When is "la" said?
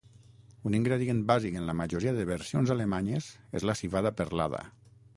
1.71-1.77, 3.73-3.81